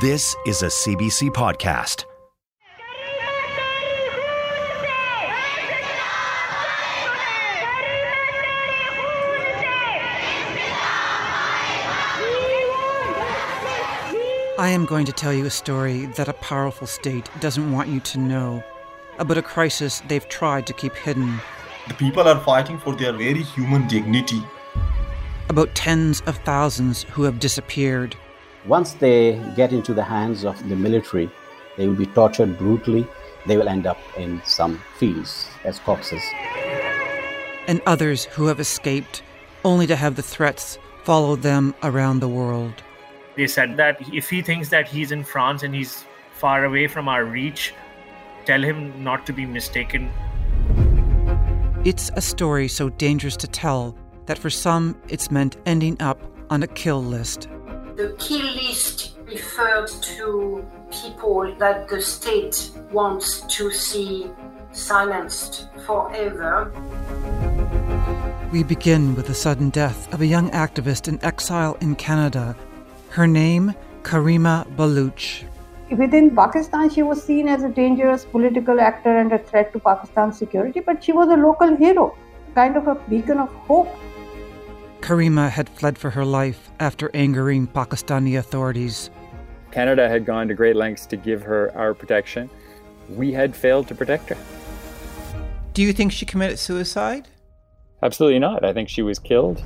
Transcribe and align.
This 0.00 0.36
is 0.46 0.62
a 0.62 0.66
CBC 0.66 1.30
podcast. 1.30 2.04
I 14.56 14.68
am 14.68 14.84
going 14.84 15.04
to 15.06 15.12
tell 15.12 15.32
you 15.32 15.46
a 15.46 15.50
story 15.50 16.06
that 16.06 16.28
a 16.28 16.32
powerful 16.34 16.86
state 16.86 17.28
doesn't 17.40 17.72
want 17.72 17.88
you 17.88 17.98
to 17.98 18.20
know 18.20 18.62
about 19.18 19.38
a 19.38 19.42
crisis 19.42 20.00
they've 20.06 20.28
tried 20.28 20.68
to 20.68 20.72
keep 20.72 20.94
hidden. 20.94 21.40
The 21.88 21.94
people 21.94 22.28
are 22.28 22.38
fighting 22.44 22.78
for 22.78 22.94
their 22.94 23.14
very 23.14 23.42
human 23.42 23.88
dignity. 23.88 24.44
About 25.48 25.74
tens 25.74 26.20
of 26.26 26.36
thousands 26.44 27.02
who 27.02 27.24
have 27.24 27.40
disappeared. 27.40 28.14
Once 28.66 28.94
they 28.94 29.40
get 29.54 29.72
into 29.72 29.94
the 29.94 30.02
hands 30.02 30.44
of 30.44 30.68
the 30.68 30.76
military, 30.76 31.30
they 31.76 31.86
will 31.86 31.94
be 31.94 32.06
tortured 32.06 32.58
brutally. 32.58 33.06
They 33.46 33.56
will 33.56 33.68
end 33.68 33.86
up 33.86 33.98
in 34.16 34.42
some 34.44 34.80
fields 34.98 35.46
as 35.64 35.78
corpses. 35.78 36.22
And 37.68 37.80
others 37.86 38.24
who 38.24 38.46
have 38.46 38.60
escaped, 38.60 39.22
only 39.64 39.86
to 39.86 39.96
have 39.96 40.16
the 40.16 40.22
threats 40.22 40.78
follow 41.04 41.36
them 41.36 41.74
around 41.82 42.20
the 42.20 42.28
world. 42.28 42.82
They 43.36 43.46
said 43.46 43.76
that 43.76 43.96
if 44.12 44.28
he 44.28 44.42
thinks 44.42 44.68
that 44.70 44.88
he's 44.88 45.12
in 45.12 45.22
France 45.22 45.62
and 45.62 45.74
he's 45.74 46.04
far 46.32 46.64
away 46.64 46.88
from 46.88 47.08
our 47.08 47.24
reach, 47.24 47.72
tell 48.44 48.60
him 48.60 49.04
not 49.04 49.24
to 49.26 49.32
be 49.32 49.46
mistaken. 49.46 50.10
It's 51.84 52.10
a 52.16 52.20
story 52.20 52.66
so 52.66 52.88
dangerous 52.88 53.36
to 53.36 53.46
tell 53.46 53.96
that 54.26 54.38
for 54.38 54.50
some 54.50 55.00
it's 55.08 55.30
meant 55.30 55.56
ending 55.64 55.96
up 56.00 56.20
on 56.50 56.62
a 56.62 56.66
kill 56.66 57.02
list. 57.02 57.48
The 57.98 58.14
key 58.16 58.40
list 58.40 59.16
refers 59.26 59.98
to 60.16 60.64
people 60.92 61.52
that 61.58 61.88
the 61.88 62.00
state 62.00 62.70
wants 62.92 63.40
to 63.56 63.72
see 63.72 64.30
silenced 64.70 65.66
forever. 65.84 66.70
We 68.52 68.62
begin 68.62 69.16
with 69.16 69.26
the 69.26 69.34
sudden 69.34 69.70
death 69.70 70.14
of 70.14 70.20
a 70.20 70.26
young 70.26 70.48
activist 70.50 71.08
in 71.08 71.18
exile 71.24 71.76
in 71.80 71.96
Canada. 71.96 72.54
Her 73.08 73.26
name, 73.26 73.74
Karima 74.04 74.64
Baloch. 74.76 75.42
Within 75.90 76.36
Pakistan, 76.36 76.90
she 76.90 77.02
was 77.02 77.20
seen 77.20 77.48
as 77.48 77.64
a 77.64 77.68
dangerous 77.68 78.24
political 78.24 78.80
actor 78.80 79.18
and 79.18 79.32
a 79.32 79.40
threat 79.40 79.72
to 79.72 79.80
Pakistan's 79.80 80.38
security, 80.38 80.78
but 80.78 81.02
she 81.02 81.10
was 81.10 81.28
a 81.30 81.36
local 81.36 81.74
hero, 81.74 82.14
kind 82.54 82.76
of 82.76 82.86
a 82.86 82.94
beacon 83.10 83.38
of 83.38 83.52
hope. 83.66 83.88
Karima 85.08 85.48
had 85.48 85.70
fled 85.70 85.96
for 85.96 86.10
her 86.10 86.24
life 86.26 86.70
after 86.80 87.10
angering 87.14 87.66
Pakistani 87.66 88.38
authorities. 88.38 89.08
Canada 89.70 90.06
had 90.06 90.26
gone 90.26 90.48
to 90.48 90.54
great 90.54 90.76
lengths 90.76 91.06
to 91.06 91.16
give 91.16 91.40
her 91.40 91.74
our 91.74 91.94
protection. 91.94 92.50
We 93.08 93.32
had 93.32 93.56
failed 93.56 93.88
to 93.88 93.94
protect 93.94 94.28
her. 94.28 94.36
Do 95.72 95.80
you 95.80 95.94
think 95.94 96.12
she 96.12 96.26
committed 96.26 96.58
suicide? 96.58 97.26
Absolutely 98.02 98.38
not. 98.38 98.66
I 98.66 98.74
think 98.74 98.90
she 98.90 99.00
was 99.00 99.18
killed. 99.18 99.64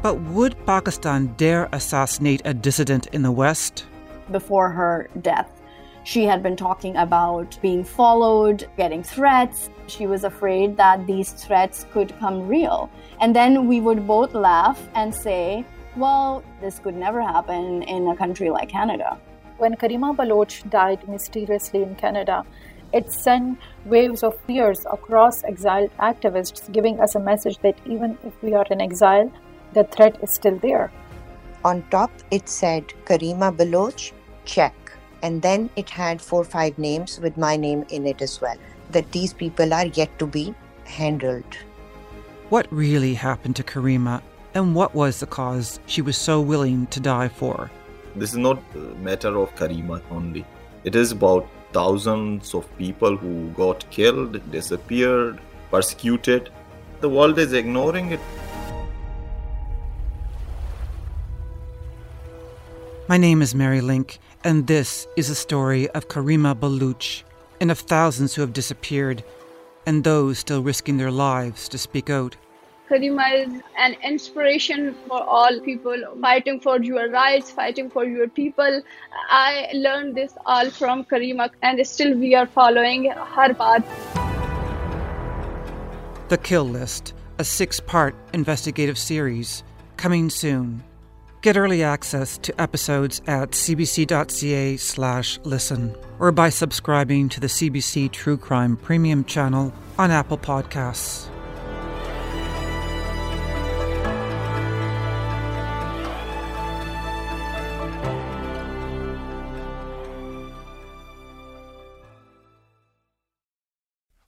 But 0.00 0.20
would 0.20 0.54
Pakistan 0.64 1.34
dare 1.36 1.68
assassinate 1.72 2.42
a 2.44 2.54
dissident 2.54 3.08
in 3.08 3.22
the 3.22 3.32
West? 3.32 3.84
Before 4.30 4.70
her 4.70 5.10
death, 5.22 5.59
she 6.10 6.24
had 6.24 6.42
been 6.42 6.56
talking 6.56 6.96
about 6.96 7.56
being 7.62 7.84
followed, 7.84 8.66
getting 8.76 9.00
threats. 9.00 9.70
She 9.86 10.08
was 10.08 10.24
afraid 10.24 10.76
that 10.76 11.06
these 11.06 11.30
threats 11.30 11.86
could 11.92 12.18
come 12.18 12.48
real. 12.48 12.90
And 13.20 13.36
then 13.36 13.68
we 13.68 13.80
would 13.80 14.08
both 14.08 14.34
laugh 14.34 14.88
and 14.96 15.14
say, 15.14 15.64
well, 15.94 16.42
this 16.60 16.80
could 16.80 16.96
never 16.96 17.22
happen 17.22 17.84
in 17.84 18.08
a 18.08 18.16
country 18.16 18.50
like 18.50 18.70
Canada. 18.70 19.18
When 19.58 19.76
Karima 19.76 20.16
Baloch 20.16 20.68
died 20.68 21.08
mysteriously 21.08 21.84
in 21.84 21.94
Canada, 21.94 22.44
it 22.92 23.12
sent 23.12 23.60
waves 23.84 24.24
of 24.24 24.36
fears 24.48 24.84
across 24.90 25.44
exiled 25.44 25.96
activists, 25.98 26.72
giving 26.72 26.98
us 26.98 27.14
a 27.14 27.20
message 27.20 27.58
that 27.58 27.78
even 27.86 28.18
if 28.24 28.32
we 28.42 28.54
are 28.54 28.66
in 28.72 28.80
exile, 28.80 29.30
the 29.74 29.84
threat 29.84 30.18
is 30.24 30.32
still 30.32 30.58
there. 30.58 30.90
On 31.64 31.84
top, 31.90 32.10
it 32.32 32.48
said 32.48 32.88
Karima 33.04 33.56
Baloch, 33.56 34.12
check. 34.44 34.74
And 35.22 35.42
then 35.42 35.70
it 35.76 35.90
had 35.90 36.20
four 36.20 36.42
or 36.42 36.44
five 36.44 36.78
names 36.78 37.20
with 37.20 37.36
my 37.36 37.56
name 37.56 37.84
in 37.90 38.06
it 38.06 38.22
as 38.22 38.40
well. 38.40 38.56
That 38.90 39.10
these 39.12 39.32
people 39.32 39.74
are 39.74 39.86
yet 39.86 40.18
to 40.18 40.26
be 40.26 40.54
handled. 40.84 41.56
What 42.48 42.66
really 42.72 43.14
happened 43.14 43.56
to 43.56 43.62
Karima, 43.62 44.22
and 44.54 44.74
what 44.74 44.94
was 44.94 45.20
the 45.20 45.26
cause 45.26 45.78
she 45.86 46.02
was 46.02 46.16
so 46.16 46.40
willing 46.40 46.86
to 46.88 46.98
die 46.98 47.28
for? 47.28 47.70
This 48.16 48.32
is 48.32 48.38
not 48.38 48.60
a 48.74 48.78
matter 48.78 49.38
of 49.38 49.54
Karima 49.54 50.02
only. 50.10 50.44
It 50.82 50.96
is 50.96 51.12
about 51.12 51.48
thousands 51.72 52.54
of 52.54 52.66
people 52.76 53.16
who 53.16 53.50
got 53.50 53.88
killed, 53.90 54.40
disappeared, 54.50 55.40
persecuted. 55.70 56.50
The 57.00 57.08
world 57.08 57.38
is 57.38 57.52
ignoring 57.52 58.10
it. 58.10 58.20
My 63.10 63.16
name 63.16 63.42
is 63.42 63.56
Mary 63.56 63.80
Lynk, 63.80 64.20
and 64.44 64.68
this 64.68 65.08
is 65.16 65.30
a 65.30 65.34
story 65.34 65.90
of 65.90 66.06
Karima 66.06 66.54
Baloch 66.54 67.24
and 67.60 67.72
of 67.72 67.80
thousands 67.80 68.36
who 68.36 68.40
have 68.42 68.52
disappeared 68.52 69.24
and 69.84 70.04
those 70.04 70.38
still 70.38 70.62
risking 70.62 70.96
their 70.96 71.10
lives 71.10 71.68
to 71.70 71.76
speak 71.76 72.08
out. 72.08 72.36
Karima 72.88 73.32
is 73.34 73.62
an 73.76 73.96
inspiration 74.04 74.94
for 75.08 75.24
all 75.24 75.58
people 75.58 75.96
fighting 76.20 76.60
for 76.60 76.80
your 76.80 77.10
rights, 77.10 77.50
fighting 77.50 77.90
for 77.90 78.04
your 78.04 78.28
people. 78.28 78.80
I 79.28 79.72
learned 79.74 80.14
this 80.14 80.34
all 80.46 80.70
from 80.70 81.02
Karima, 81.02 81.50
and 81.62 81.84
still 81.84 82.16
we 82.16 82.36
are 82.36 82.46
following 82.46 83.10
her 83.10 83.52
path. 83.54 83.84
The 86.28 86.38
Kill 86.38 86.62
List, 86.62 87.12
a 87.38 87.44
six 87.44 87.80
part 87.80 88.14
investigative 88.32 88.98
series, 88.98 89.64
coming 89.96 90.30
soon. 90.30 90.84
Get 91.42 91.56
early 91.56 91.82
access 91.82 92.36
to 92.38 92.60
episodes 92.60 93.22
at 93.26 93.52
cbc.ca 93.52 94.76
slash 94.76 95.38
listen 95.44 95.94
or 96.18 96.32
by 96.32 96.50
subscribing 96.50 97.30
to 97.30 97.40
the 97.40 97.46
CBC 97.46 98.12
True 98.12 98.36
Crime 98.36 98.76
Premium 98.76 99.24
channel 99.24 99.72
on 99.98 100.10
Apple 100.10 100.36
Podcasts. 100.36 101.28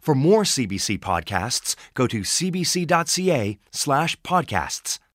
For 0.00 0.14
more 0.16 0.42
CBC 0.42 0.98
podcasts, 0.98 1.76
go 1.94 2.06
to 2.06 2.22
cbc.ca 2.22 3.58
slash 3.70 4.20
podcasts. 4.22 4.98